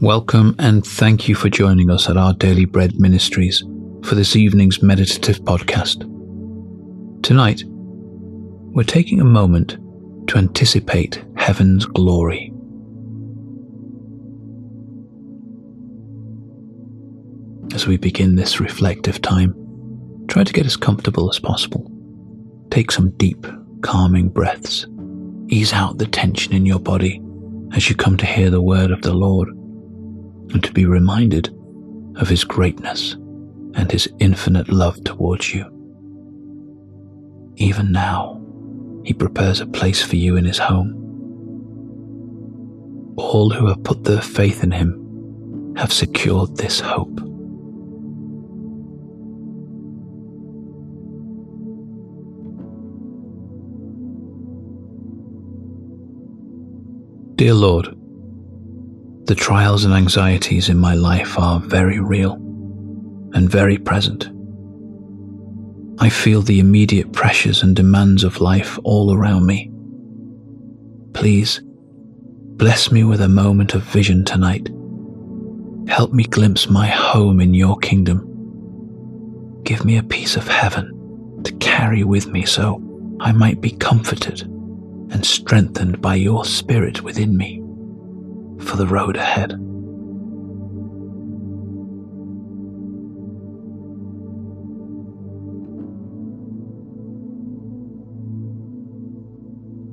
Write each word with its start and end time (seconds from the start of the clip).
Welcome 0.00 0.54
and 0.60 0.86
thank 0.86 1.26
you 1.26 1.34
for 1.34 1.48
joining 1.48 1.90
us 1.90 2.08
at 2.08 2.16
our 2.16 2.32
Daily 2.32 2.66
Bread 2.66 3.00
Ministries 3.00 3.64
for 4.04 4.14
this 4.14 4.36
evening's 4.36 4.80
meditative 4.80 5.40
podcast. 5.40 6.02
Tonight, 7.24 7.64
we're 7.66 8.84
taking 8.84 9.20
a 9.20 9.24
moment 9.24 9.76
to 10.28 10.38
anticipate 10.38 11.24
heaven's 11.36 11.84
glory. 11.84 12.52
As 17.74 17.88
we 17.88 17.96
begin 17.96 18.36
this 18.36 18.60
reflective 18.60 19.20
time, 19.20 19.52
try 20.28 20.44
to 20.44 20.52
get 20.52 20.64
as 20.64 20.76
comfortable 20.76 21.28
as 21.28 21.40
possible. 21.40 21.90
Take 22.70 22.92
some 22.92 23.10
deep, 23.16 23.48
calming 23.82 24.28
breaths. 24.28 24.86
Ease 25.48 25.72
out 25.72 25.98
the 25.98 26.06
tension 26.06 26.54
in 26.54 26.66
your 26.66 26.78
body 26.78 27.20
as 27.72 27.90
you 27.90 27.96
come 27.96 28.16
to 28.18 28.26
hear 28.26 28.48
the 28.48 28.62
word 28.62 28.92
of 28.92 29.02
the 29.02 29.12
Lord 29.12 29.57
and 30.52 30.62
to 30.64 30.72
be 30.72 30.86
reminded 30.86 31.54
of 32.16 32.28
His 32.28 32.44
greatness 32.44 33.14
and 33.74 33.90
His 33.90 34.08
infinite 34.18 34.68
love 34.68 35.02
towards 35.04 35.54
you. 35.54 35.64
Even 37.56 37.92
now, 37.92 38.40
He 39.04 39.12
prepares 39.14 39.60
a 39.60 39.66
place 39.66 40.02
for 40.02 40.16
you 40.16 40.36
in 40.36 40.44
His 40.44 40.58
home. 40.58 40.94
All 43.16 43.50
who 43.50 43.66
have 43.66 43.82
put 43.84 44.04
their 44.04 44.22
faith 44.22 44.62
in 44.62 44.70
Him 44.70 45.74
have 45.76 45.92
secured 45.92 46.56
this 46.56 46.80
hope. 46.80 47.20
Dear 57.36 57.54
Lord, 57.54 57.97
the 59.28 59.34
trials 59.34 59.84
and 59.84 59.92
anxieties 59.92 60.70
in 60.70 60.78
my 60.78 60.94
life 60.94 61.38
are 61.38 61.60
very 61.60 62.00
real 62.00 62.32
and 63.34 63.50
very 63.50 63.76
present. 63.76 64.30
I 66.00 66.08
feel 66.08 66.40
the 66.40 66.60
immediate 66.60 67.12
pressures 67.12 67.62
and 67.62 67.76
demands 67.76 68.24
of 68.24 68.40
life 68.40 68.78
all 68.84 69.14
around 69.14 69.44
me. 69.44 69.70
Please, 71.12 71.60
bless 72.56 72.90
me 72.90 73.04
with 73.04 73.20
a 73.20 73.28
moment 73.28 73.74
of 73.74 73.82
vision 73.82 74.24
tonight. 74.24 74.70
Help 75.88 76.14
me 76.14 76.24
glimpse 76.24 76.70
my 76.70 76.86
home 76.86 77.38
in 77.38 77.52
your 77.52 77.76
kingdom. 77.80 78.24
Give 79.62 79.84
me 79.84 79.98
a 79.98 80.02
piece 80.02 80.36
of 80.36 80.48
heaven 80.48 81.42
to 81.44 81.52
carry 81.56 82.02
with 82.02 82.28
me 82.28 82.46
so 82.46 82.82
I 83.20 83.32
might 83.32 83.60
be 83.60 83.72
comforted 83.72 84.40
and 84.40 85.26
strengthened 85.26 86.00
by 86.00 86.14
your 86.14 86.46
Spirit 86.46 87.02
within 87.02 87.36
me 87.36 87.62
for 88.60 88.76
the 88.76 88.86
road 88.86 89.16
ahead. 89.16 89.58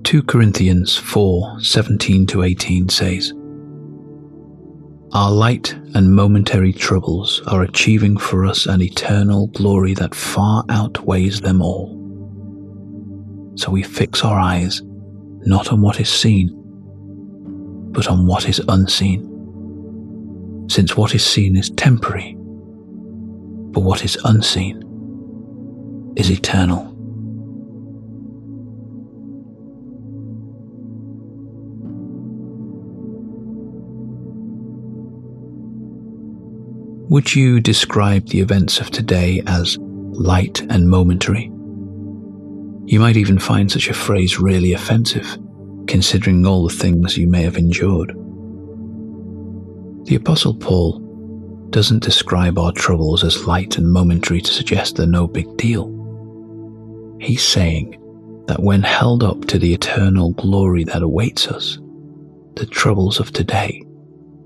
Two 0.04 0.22
Corinthians 0.22 0.96
four 0.96 1.60
seventeen 1.60 2.26
to 2.28 2.44
eighteen 2.44 2.88
says, 2.90 3.34
Our 5.14 5.32
light 5.32 5.74
and 5.94 6.14
momentary 6.16 6.74
troubles 6.74 7.42
are 7.48 7.64
achieving 7.64 8.18
for 8.18 8.46
us 8.46 8.66
an 8.66 8.82
eternal 8.82 9.48
glory 9.48 9.94
that 9.96 10.14
far 10.14 10.64
outweighs 10.70 11.42
them 11.42 11.62
all. 11.62 11.94
So 13.56 13.72
we 13.72 13.82
fix 13.84 14.24
our 14.24 14.38
eyes 14.38 14.82
not 15.48 15.72
on 15.72 15.82
what 15.82 16.00
is 16.00 16.10
seen, 16.10 16.50
but 17.96 18.08
on 18.08 18.28
what 18.28 18.48
is 18.50 18.62
unseen. 18.68 19.32
Since 20.70 20.98
what 20.98 21.16
is 21.16 21.26
seen 21.26 21.56
is 21.56 21.70
temporary, 21.72 22.36
but 23.72 23.80
what 23.82 24.04
is 24.04 24.18
unseen 24.26 24.84
is 26.18 26.30
eternal. 26.30 26.92
Would 37.10 37.34
you 37.34 37.62
describe 37.62 38.28
the 38.28 38.42
events 38.42 38.80
of 38.80 38.90
today 38.90 39.42
as 39.48 39.78
light 39.80 40.62
and 40.70 40.90
momentary? 40.90 41.46
You 42.88 43.00
might 43.00 43.16
even 43.16 43.40
find 43.40 43.72
such 43.72 43.88
a 43.88 43.94
phrase 43.94 44.40
really 44.40 44.74
offensive, 44.74 45.38
considering 45.88 46.46
all 46.46 46.68
the 46.68 46.74
things 46.74 47.18
you 47.18 47.28
may 47.28 47.44
have 47.44 47.58
endured. 47.58 48.10
The 50.06 50.16
Apostle 50.16 50.56
Paul 50.56 51.00
doesn't 51.72 52.04
describe 52.04 52.58
our 52.58 52.72
troubles 52.72 53.24
as 53.24 53.48
light 53.48 53.78
and 53.78 53.92
momentary 53.92 54.42
to 54.42 54.54
suggest 54.54 54.96
they're 54.96 55.08
no 55.08 55.28
big 55.28 55.58
deal. 55.58 55.92
He's 57.20 57.44
saying 57.44 58.00
that 58.48 58.62
when 58.62 58.84
held 58.84 59.24
up 59.24 59.46
to 59.46 59.58
the 59.58 59.74
eternal 59.74 60.32
glory 60.34 60.84
that 60.86 61.02
awaits 61.02 61.48
us, 61.48 61.80
the 62.56 62.66
troubles 62.66 63.20
of 63.20 63.34
today 63.34 63.84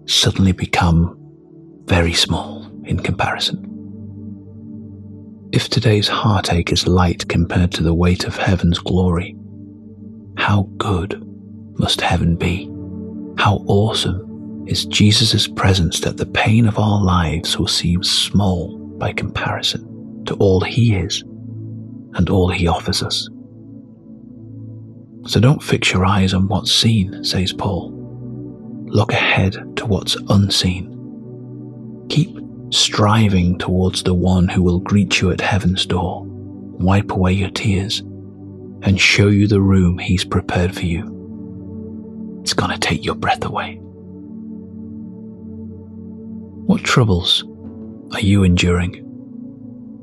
suddenly 0.06 0.54
become 0.54 1.16
very 1.86 2.14
small 2.14 2.66
in 2.86 3.00
comparison. 3.00 3.66
If 5.52 5.70
today's 5.70 6.08
heartache 6.08 6.72
is 6.72 6.88
light 6.88 7.28
compared 7.28 7.72
to 7.74 7.84
the 7.84 7.94
weight 7.94 8.26
of 8.26 8.38
heaven's 8.38 8.80
glory, 8.80 9.36
how 10.50 10.64
good 10.78 11.24
must 11.78 12.02
heaven 12.02 12.36
be? 12.36 12.66
How 13.38 13.64
awesome 13.68 14.66
is 14.68 14.88
Jesus' 14.88 15.48
presence 15.48 16.00
that 16.00 16.18
the 16.18 16.26
pain 16.26 16.68
of 16.68 16.80
our 16.80 17.04
lives 17.04 17.60
will 17.60 17.68
seem 17.68 18.02
small 18.02 18.76
by 18.98 19.14
comparison 19.14 20.26
to 20.26 20.34
all 20.38 20.60
he 20.62 20.96
is 20.96 21.22
and 22.16 22.32
all 22.32 22.50
he 22.50 22.66
offers 22.66 23.04
us. 23.04 23.30
So 25.28 25.40
don't 25.40 25.62
fix 25.62 25.94
your 25.94 26.04
eyes 26.04 26.34
on 26.34 26.48
what's 26.48 26.74
seen, 26.74 27.24
says 27.24 27.54
Paul. 27.54 27.92
Look 28.88 29.14
ahead 29.14 29.54
to 29.76 29.86
what's 29.86 30.18
unseen. 30.30 32.08
Keep 32.10 32.40
striving 32.72 33.60
towards 33.60 34.02
the 34.02 34.16
one 34.16 34.48
who 34.48 34.64
will 34.64 34.80
greet 34.80 35.22
you 35.22 35.30
at 35.30 35.42
heaven's 35.42 35.86
door, 35.86 36.24
wipe 36.26 37.12
away 37.12 37.34
your 37.34 37.52
tears, 37.52 38.02
and 38.82 39.00
show 39.00 39.28
you 39.28 39.48
the 39.48 39.62
room 39.62 39.98
he's 39.98 40.24
prepared 40.24 40.74
for 40.74 40.86
you. 40.86 42.40
It's 42.42 42.54
going 42.54 42.72
to 42.72 42.80
take 42.80 43.04
your 43.06 43.16
breath 43.16 43.44
away. 43.46 43.80
What 46.66 46.84
troubles 46.84 47.44
are 48.14 48.22
you 48.22 48.44
enduring? 48.44 49.06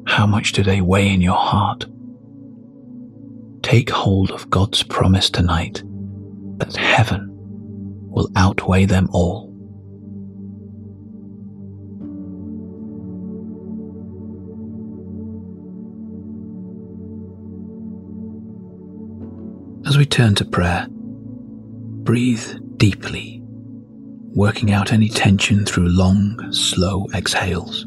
How 0.06 0.26
much 0.26 0.52
do 0.52 0.62
they 0.62 0.80
weigh 0.80 1.12
in 1.12 1.20
your 1.20 1.36
heart? 1.36 1.86
Take 3.62 3.90
hold 3.90 4.30
of 4.30 4.48
God's 4.50 4.82
promise 4.82 5.30
tonight 5.30 5.82
that 6.58 6.76
heaven 6.76 7.28
will 7.32 8.28
outweigh 8.36 8.84
them 8.84 9.08
all. 9.12 9.45
As 20.06 20.10
we 20.10 20.24
turn 20.24 20.36
to 20.36 20.44
prayer, 20.44 20.86
breathe 20.88 22.60
deeply, 22.76 23.40
working 24.36 24.70
out 24.70 24.92
any 24.92 25.08
tension 25.08 25.66
through 25.66 25.88
long, 25.88 26.52
slow 26.52 27.08
exhales. 27.12 27.86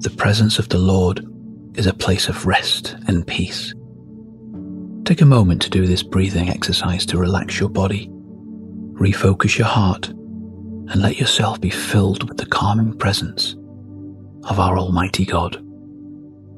The 0.00 0.14
presence 0.14 0.58
of 0.58 0.68
the 0.68 0.76
Lord 0.76 1.24
is 1.74 1.86
a 1.86 1.94
place 1.94 2.28
of 2.28 2.44
rest 2.44 2.96
and 3.08 3.26
peace. 3.26 3.72
Take 5.06 5.22
a 5.22 5.24
moment 5.24 5.62
to 5.62 5.70
do 5.70 5.86
this 5.86 6.02
breathing 6.02 6.50
exercise 6.50 7.06
to 7.06 7.16
relax 7.16 7.58
your 7.58 7.70
body, 7.70 8.10
refocus 8.92 9.56
your 9.56 9.68
heart, 9.68 10.08
and 10.08 10.96
let 10.96 11.18
yourself 11.18 11.62
be 11.62 11.70
filled 11.70 12.28
with 12.28 12.36
the 12.36 12.44
calming 12.44 12.92
presence 12.98 13.54
of 14.50 14.60
our 14.60 14.76
Almighty 14.76 15.24
God, 15.24 15.54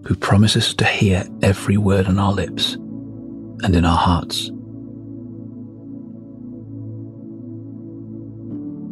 who 0.04 0.16
promises 0.16 0.74
to 0.74 0.84
hear 0.84 1.24
every 1.42 1.76
word 1.76 2.08
on 2.08 2.18
our 2.18 2.32
lips 2.32 2.76
and 3.62 3.74
in 3.74 3.84
our 3.84 3.96
hearts. 3.96 4.50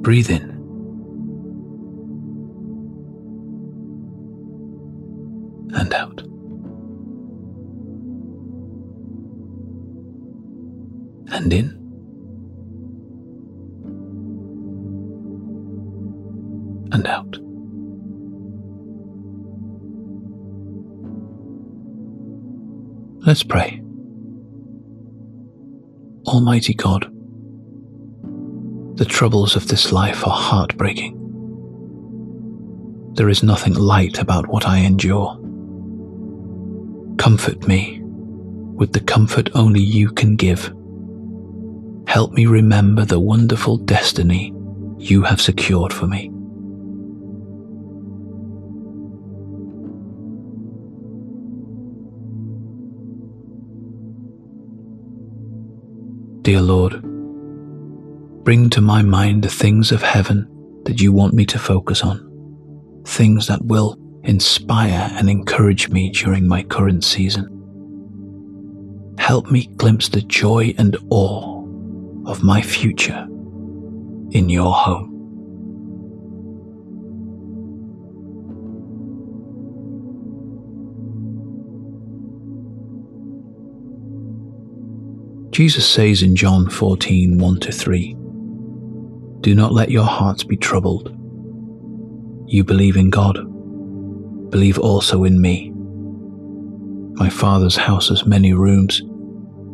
Breathe 0.03 0.31
in. 0.31 0.51
And 5.75 5.95
out. 5.95 6.21
And 11.33 11.53
in. 11.53 11.81
And 16.93 17.07
out. 17.07 17.39
Let's 23.27 23.43
pray. 23.43 23.84
Almighty 26.35 26.75
God, 26.75 27.05
The 28.99 29.05
troubles 29.05 29.55
of 29.55 29.69
this 29.69 29.93
life 29.93 30.27
are 30.27 30.37
heartbreaking. 30.37 31.15
There 33.15 33.29
is 33.29 33.45
nothing 33.45 33.75
light 33.75 34.19
about 34.19 34.49
what 34.49 34.67
I 34.67 34.79
endure. 34.79 35.37
Comfort 37.19 37.69
me 37.69 38.01
with 38.03 38.93
the 38.93 38.99
comfort 38.99 39.51
only 39.55 39.79
you 39.79 40.11
can 40.11 40.35
give. 40.35 40.75
Help 42.09 42.33
me 42.33 42.47
remember 42.47 43.05
the 43.05 43.21
wonderful 43.21 43.77
destiny 43.77 44.53
you 44.99 45.23
have 45.23 45.41
secured 45.41 45.93
for 45.93 46.09
me. 46.09 46.34
Dear 56.45 56.61
Lord, 56.61 57.01
bring 58.45 58.69
to 58.69 58.83
my 58.83 59.01
mind 59.01 59.43
the 59.43 59.49
things 59.49 59.91
of 59.91 60.03
heaven 60.03 60.47
that 60.85 61.01
you 61.01 61.11
want 61.11 61.33
me 61.33 61.47
to 61.47 61.59
focus 61.59 62.03
on, 62.03 62.21
things 63.07 63.47
that 63.47 63.65
will 63.65 63.97
inspire 64.25 65.11
and 65.15 65.31
encourage 65.31 65.89
me 65.89 66.11
during 66.11 66.47
my 66.47 66.63
current 66.63 67.03
season. 67.03 67.49
Help 69.19 69.51
me 69.51 69.71
glimpse 69.77 70.11
the 70.11 70.21
joy 70.21 70.75
and 70.77 70.99
awe 71.09 71.65
of 72.27 72.43
my 72.43 72.61
future 72.61 73.27
in 74.33 74.51
your 74.51 74.75
home. 74.75 75.14
Jesus 85.55 85.89
says 85.89 86.25
in 86.25 86.35
John 86.35 86.69
14 86.69 87.39
1 87.39 87.61
3, 87.61 88.17
Do 89.43 89.55
not 89.55 89.73
let 89.73 89.89
your 89.89 90.03
hearts 90.03 90.43
be 90.43 90.57
troubled. 90.57 91.17
You 92.49 92.65
believe 92.65 92.97
in 92.97 93.09
God, 93.09 93.37
believe 94.51 94.81
also 94.81 95.23
in 95.23 95.41
me. 95.41 95.71
My 97.15 97.31
Father's 97.31 97.77
house 97.77 98.09
has 98.09 98.27
many 98.27 98.53
rooms. 98.53 99.01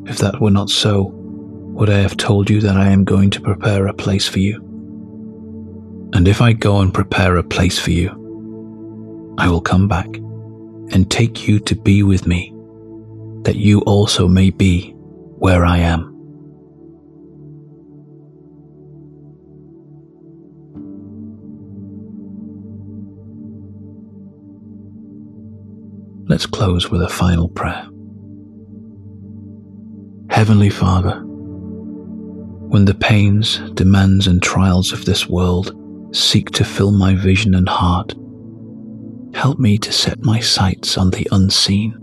If 0.05 0.19
that 0.19 0.39
were 0.39 0.51
not 0.51 0.69
so, 0.69 1.15
would 1.15 1.89
I 1.89 2.01
have 2.01 2.19
told 2.19 2.51
you 2.51 2.61
that 2.61 2.77
I 2.77 2.89
am 2.91 3.05
going 3.05 3.31
to 3.31 3.41
prepare 3.41 3.87
a 3.87 3.95
place 3.95 4.29
for 4.29 4.39
you? 4.39 4.57
And 6.13 6.29
if 6.29 6.43
I 6.43 6.53
go 6.53 6.81
and 6.81 6.93
prepare 6.93 7.39
a 7.39 7.43
place 7.43 7.79
for 7.79 7.91
you, 7.91 8.11
I 9.39 9.49
will 9.49 9.63
come 9.63 9.89
back 9.89 10.15
and 10.93 11.11
take 11.11 11.49
you 11.49 11.59
to 11.61 11.75
be 11.75 12.03
with 12.03 12.27
me, 12.27 12.53
that 13.45 13.57
you 13.57 13.81
also 13.87 14.29
may 14.29 14.51
be 14.51 14.95
where 15.41 15.65
I 15.65 15.79
am. 15.79 16.07
Let's 26.29 26.45
close 26.45 26.91
with 26.91 27.01
a 27.03 27.09
final 27.09 27.49
prayer. 27.49 27.89
Heavenly 30.29 30.69
Father, 30.69 31.23
when 31.25 32.85
the 32.85 32.95
pains, 32.95 33.59
demands, 33.73 34.27
and 34.27 34.43
trials 34.43 34.93
of 34.93 35.07
this 35.07 35.27
world 35.27 35.75
seek 36.15 36.51
to 36.51 36.65
fill 36.65 36.93
my 36.93 37.15
vision 37.15 37.55
and 37.55 37.69
heart, 37.69 38.15
help 39.35 39.59
me 39.59 39.79
to 39.79 39.91
set 39.91 40.23
my 40.23 40.39
sights 40.39 40.99
on 40.99 41.11
the 41.11 41.27
unseen. 41.33 41.97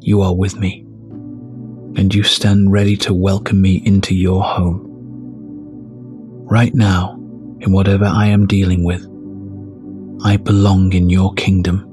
You 0.00 0.22
are 0.22 0.34
with 0.34 0.56
me, 0.56 0.85
and 1.96 2.14
you 2.14 2.22
stand 2.22 2.70
ready 2.70 2.96
to 2.98 3.14
welcome 3.14 3.60
me 3.60 3.82
into 3.84 4.14
your 4.14 4.42
home. 4.42 4.82
Right 6.48 6.74
now, 6.74 7.14
in 7.60 7.72
whatever 7.72 8.04
I 8.04 8.26
am 8.26 8.46
dealing 8.46 8.84
with, 8.84 9.02
I 10.24 10.36
belong 10.36 10.92
in 10.92 11.10
your 11.10 11.32
kingdom. 11.34 11.84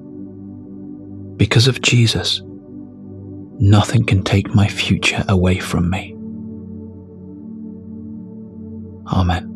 Because 1.37 1.67
of 1.67 1.81
Jesus, 1.81 2.41
nothing 3.59 4.05
can 4.05 4.23
take 4.23 4.53
my 4.53 4.67
future 4.67 5.23
away 5.29 5.59
from 5.59 5.89
me. 5.89 6.13
Amen. 9.11 9.52